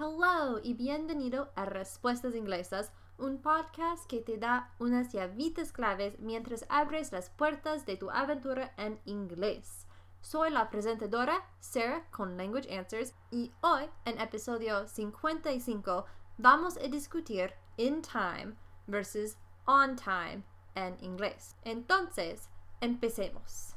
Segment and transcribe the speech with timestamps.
[0.00, 6.64] Hello y bienvenido a Respuestas Inglesas, un podcast que te da unas llavitas claves mientras
[6.68, 9.88] abres las puertas de tu aventura en inglés.
[10.20, 16.04] Soy la presentadora Sarah con Language Answers y hoy, en episodio 55,
[16.36, 18.54] vamos a discutir in time
[18.86, 19.36] versus
[19.66, 20.44] on time
[20.76, 21.56] en inglés.
[21.64, 22.48] Entonces,
[22.80, 23.74] empecemos.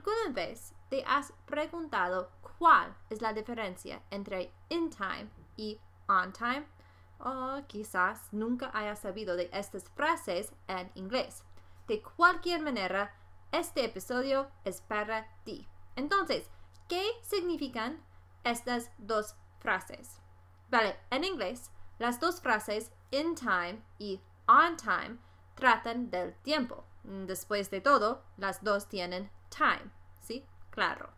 [0.00, 5.28] ¿Alguna vez te has preguntado cuál es la diferencia entre in time
[5.58, 5.78] y
[6.08, 6.64] on time?
[7.18, 11.44] O quizás nunca hayas sabido de estas frases en inglés.
[11.86, 13.14] De cualquier manera,
[13.52, 15.68] este episodio es para ti.
[15.96, 16.48] Entonces,
[16.88, 18.02] ¿qué significan
[18.42, 20.18] estas dos frases?
[20.70, 25.18] Vale, en inglés, las dos frases in time y on time
[25.56, 26.86] tratan del tiempo.
[27.04, 29.90] Después de todo, las dos tienen time,
[30.20, 30.44] ¿sí?
[30.70, 31.10] Claro.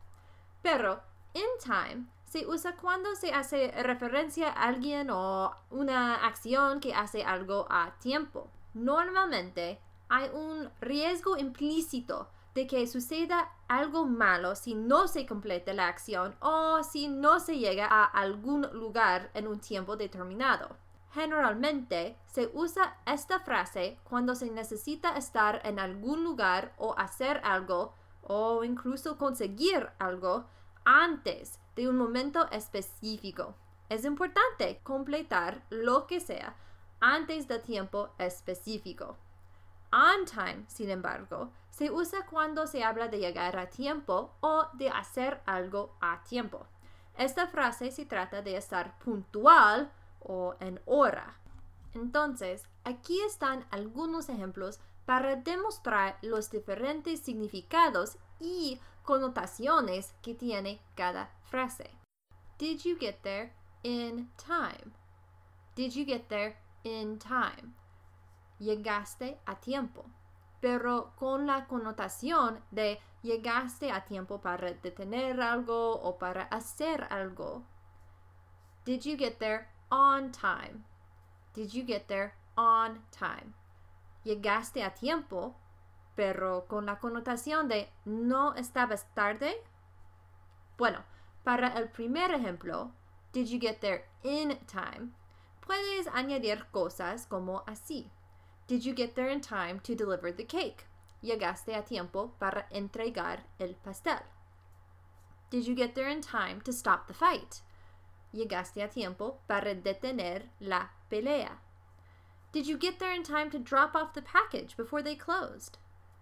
[0.62, 1.02] Pero
[1.34, 7.24] in time se usa cuando se hace referencia a alguien o una acción que hace
[7.24, 8.48] algo a tiempo.
[8.74, 15.88] Normalmente hay un riesgo implícito de que suceda algo malo si no se completa la
[15.88, 20.76] acción o si no se llega a algún lugar en un tiempo determinado.
[21.12, 27.94] Generalmente se usa esta frase cuando se necesita estar en algún lugar o hacer algo
[28.22, 30.46] o incluso conseguir algo
[30.84, 33.54] antes de un momento específico.
[33.90, 36.56] Es importante completar lo que sea
[37.00, 39.18] antes del tiempo específico.
[39.92, 44.88] On time, sin embargo, se usa cuando se habla de llegar a tiempo o de
[44.88, 46.66] hacer algo a tiempo.
[47.18, 49.92] Esta frase se trata de estar puntual
[50.24, 51.38] o en hora.
[51.94, 61.30] Entonces, aquí están algunos ejemplos para demostrar los diferentes significados y connotaciones que tiene cada
[61.44, 61.90] frase.
[62.58, 64.92] Did you get there in time?
[65.74, 67.74] Did you get there in time?
[68.58, 70.04] Llegaste a tiempo,
[70.60, 77.64] pero con la connotación de llegaste a tiempo para detener algo o para hacer algo.
[78.84, 80.84] Did you get there on time?
[81.52, 83.52] Did you get there on time?
[84.24, 85.54] Llegaste a tiempo,
[86.16, 89.62] pero con la connotación de no estabas tarde.
[90.78, 91.04] Bueno,
[91.44, 92.92] para el primer ejemplo,
[93.32, 95.12] did you get there in time?
[95.60, 98.10] Puedes añadir cosas como así.
[98.66, 100.86] Did you get there in time to deliver the cake?
[101.22, 104.22] Llegaste a tiempo para entregar el pastel.
[105.50, 107.60] Did you get there in time to stop the fight?
[108.32, 111.58] Llegaste a tiempo para detener la pelea.
[112.52, 115.78] Did you get there in time to drop off the package before they closed?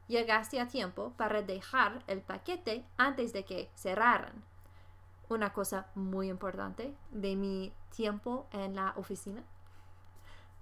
[0.08, 4.42] Llegaste a tiempo para dejar el paquete antes de que cerraran.
[5.28, 9.44] Una cosa muy importante de mi tiempo en la oficina.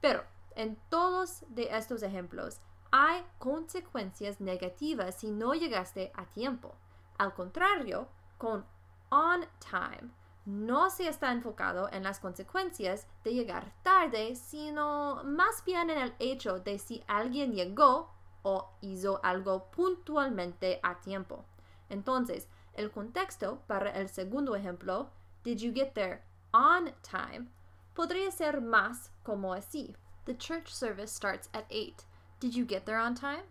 [0.02, 2.60] Pero en todos de estos ejemplos
[2.90, 6.74] hay consecuencias negativas si no llegaste a tiempo.
[7.16, 8.64] Al contrario, con
[9.10, 10.10] on time
[10.48, 16.14] no se está enfocado en las consecuencias de llegar tarde, sino más bien en el
[16.18, 21.44] hecho de si alguien llegó o hizo algo puntualmente a tiempo.
[21.90, 25.10] Entonces, el contexto para el segundo ejemplo,
[25.44, 26.22] Did you get there
[26.54, 27.50] on time?
[27.92, 29.96] podría ser más como así.
[30.24, 32.06] The church service starts at 8.
[32.40, 33.42] Did you get there on time?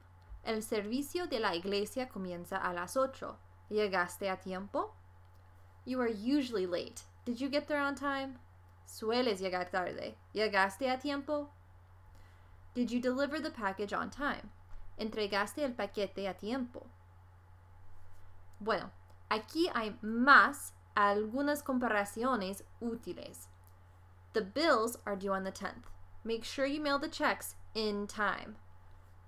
[0.43, 3.37] El servicio de la iglesia comienza a las 8.
[3.69, 4.95] ¿Llegaste a tiempo?
[5.87, 7.03] You are usually late.
[7.23, 8.39] Did you get there on time?
[8.85, 10.15] Sueles llegar tarde.
[10.35, 11.47] ¿Llegaste a tiempo?
[12.75, 14.49] Did you deliver the package on time?
[14.99, 16.87] ¿Entregaste el paquete a tiempo?
[18.59, 18.91] Bueno,
[19.31, 23.47] aquí hay más algunas comparaciones útiles.
[24.33, 25.85] The bills are due on the 10th.
[26.25, 28.57] Make sure you mail the checks in time.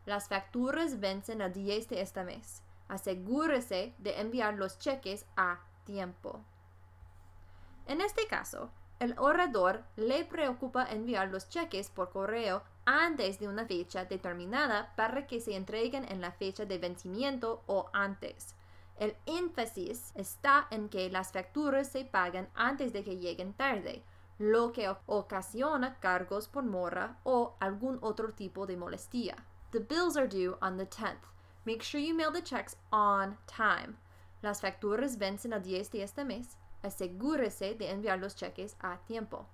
[0.06, 2.64] Las facturas vencen a 10 de este mes.
[2.90, 5.60] Asegúrese de enviar los cheques a
[7.88, 8.70] En este caso,
[9.00, 15.26] el orador le preocupa enviar los cheques por correo antes de una fecha determinada para
[15.26, 18.56] que se entreguen en la fecha de vencimiento o antes.
[18.98, 24.04] El énfasis está en que las facturas se pagan antes de que lleguen tarde,
[24.38, 29.36] lo que ocasiona cargos por mora o algún otro tipo de molestia.
[29.72, 31.30] The bills are due on the 10th.
[31.66, 33.98] Make sure you mail the checks on time.
[34.42, 36.58] Las facturas vencen a 10 de este mes.
[36.82, 39.46] Asegúrese de enviar los cheques a tiempo.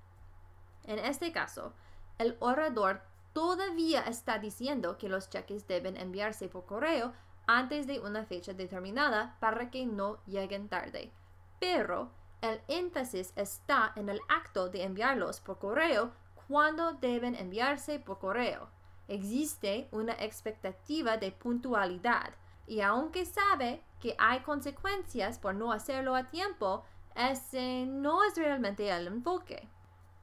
[0.83, 1.73] En este caso,
[2.19, 3.01] el orador
[3.33, 7.13] todavía está diciendo que los cheques deben enviarse por correo
[7.47, 11.11] antes de una fecha determinada para que no lleguen tarde.
[11.59, 12.11] Pero
[12.41, 16.11] el énfasis está en el acto de enviarlos por correo
[16.47, 18.69] cuando deben enviarse por correo.
[19.07, 22.33] Existe una expectativa de puntualidad
[22.67, 26.83] y aunque sabe que hay consecuencias por no hacerlo a tiempo,
[27.15, 29.67] ese no es realmente el enfoque.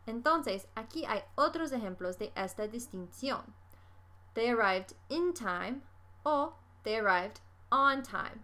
[0.07, 3.43] Entonces, aquí hay otros ejemplos de esta distinción.
[4.35, 5.83] They arrived in time
[6.25, 7.41] o they arrived
[7.71, 8.43] on time.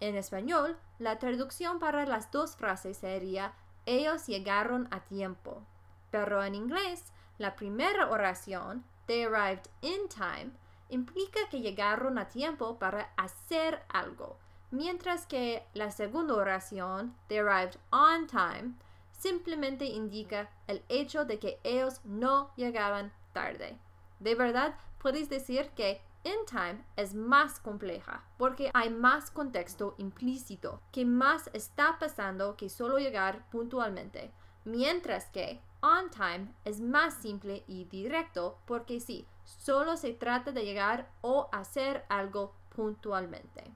[0.00, 3.52] En español, la traducción para las dos frases sería
[3.86, 5.62] ellos llegaron a tiempo.
[6.10, 10.52] Pero en inglés, la primera oración, they arrived in time,
[10.88, 14.38] implica que llegaron a tiempo para hacer algo,
[14.70, 18.74] mientras que la segunda oración, they arrived on time,
[19.12, 23.78] simplemente indica el hecho de que ellos no llegaban tarde.
[24.20, 30.80] De verdad, puedes decir que in time es más compleja porque hay más contexto implícito,
[30.92, 34.32] que más está pasando que solo llegar puntualmente,
[34.68, 40.64] mientras que on time es más simple y directo porque sí, solo se trata de
[40.64, 43.70] llegar o hacer algo puntualmente.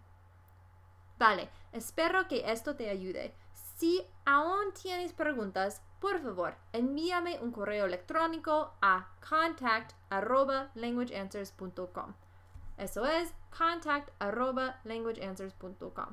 [1.19, 3.35] Vale, espero que esto te ayude.
[3.77, 12.15] Si aún tienes preguntas, por favor, envíame un correo electrónico a contact@languageanswers.com.
[12.77, 16.09] Eso es contact@languageanswers.com.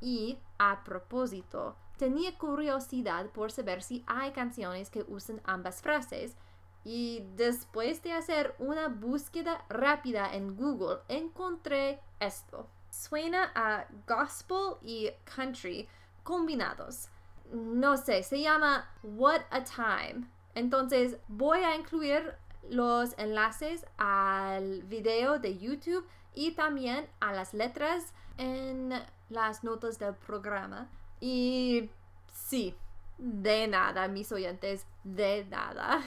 [0.00, 6.36] Y a propósito, tenía curiosidad por saber si hay canciones que usan ambas frases
[6.84, 12.68] y después de hacer una búsqueda rápida en Google encontré esto.
[12.90, 15.88] Suena a gospel y country
[16.22, 17.08] combinados.
[17.52, 20.26] No sé, se llama What a Time.
[20.54, 22.34] Entonces voy a incluir
[22.70, 28.92] los enlaces al video de YouTube y también a las letras en
[29.28, 30.88] las notas del programa.
[31.20, 31.88] Y
[32.32, 32.74] sí,
[33.18, 36.02] de nada, mis oyentes, de nada.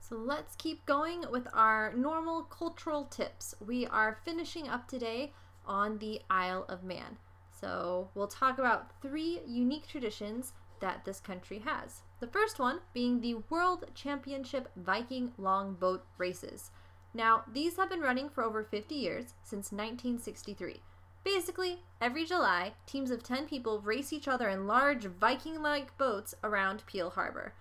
[0.00, 3.54] So let's keep going with our normal cultural tips.
[3.66, 5.32] We are finishing up today
[5.66, 7.18] on the Isle of Man.
[7.50, 10.52] So we'll talk about three unique traditions
[10.84, 12.02] that this country has.
[12.20, 16.70] The first one being the World Championship Viking Longboat Races.
[17.14, 20.82] Now, these have been running for over 50 years, since 1963.
[21.24, 26.34] Basically, every July, teams of 10 people race each other in large Viking like boats
[26.44, 27.54] around Peel Harbor.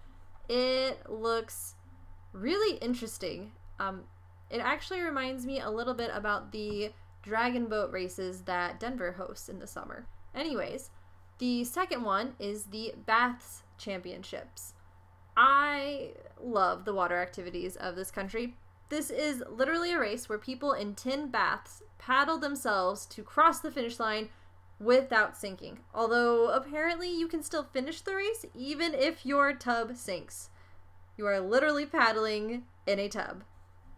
[0.49, 1.75] It looks
[2.33, 3.53] really interesting.
[3.79, 4.03] Um,
[4.49, 6.91] it actually reminds me a little bit about the
[7.21, 10.07] dragon boat races that Denver hosts in the summer.
[10.35, 10.89] Anyways,
[11.43, 14.75] the second one is the Baths Championships.
[15.35, 16.11] I
[16.41, 18.55] love the water activities of this country.
[18.87, 23.71] This is literally a race where people in tin baths paddle themselves to cross the
[23.71, 24.29] finish line
[24.79, 25.79] without sinking.
[25.93, 30.47] Although apparently you can still finish the race even if your tub sinks.
[31.17, 33.43] You are literally paddling in a tub.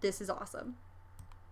[0.02, 0.78] This is awesome.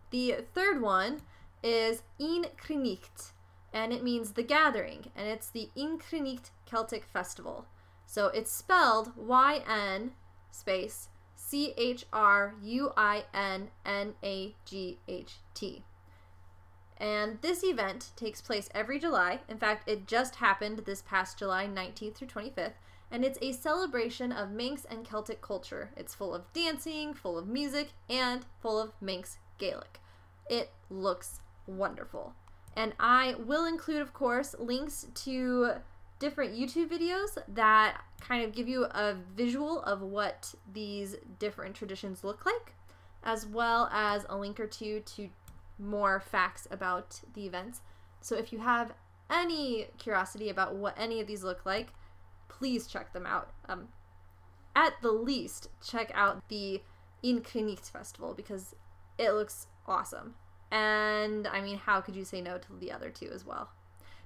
[0.09, 1.19] The third one
[1.61, 3.33] is Inkricht,
[3.73, 7.65] and it means the gathering, and it's the Inkricht Celtic Festival.
[8.05, 10.11] So it's spelled Y N
[10.51, 15.83] space C H R U I N N A G H T.
[16.97, 19.39] And this event takes place every July.
[19.49, 22.73] In fact, it just happened this past July 19th through 25th,
[23.11, 25.89] and it's a celebration of Manx and Celtic culture.
[25.97, 29.99] It's full of dancing, full of music, and full of Manx Gaelic.
[30.49, 32.35] It looks wonderful.
[32.75, 35.73] And I will include, of course, links to
[36.19, 42.23] different YouTube videos that kind of give you a visual of what these different traditions
[42.23, 42.73] look like,
[43.23, 45.29] as well as a link or two to
[45.77, 47.81] more facts about the events.
[48.21, 48.93] So if you have
[49.29, 51.89] any curiosity about what any of these look like,
[52.47, 53.51] please check them out.
[53.67, 53.89] Um,
[54.75, 56.81] at the least, check out the
[57.23, 58.75] Inkricht Festival because
[59.17, 60.35] it looks awesome.
[60.73, 63.69] And I mean, how could you say no to the other two as well?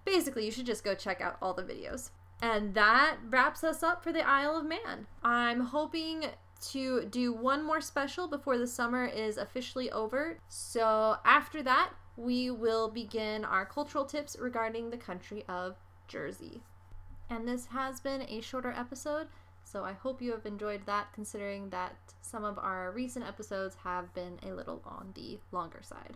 [0.05, 2.11] Basically, you should just go check out all the videos.
[2.41, 5.07] And that wraps us up for the Isle of Man.
[5.23, 6.25] I'm hoping
[6.69, 10.39] to do one more special before the summer is officially over.
[10.47, 15.75] So after that, we will begin our cultural tips regarding the country of
[16.07, 16.63] Jersey.
[17.29, 19.27] And this has been a shorter episode,
[19.65, 24.13] so I hope you have enjoyed that considering that some of our recent episodes have
[24.13, 26.15] been a little on the longer side.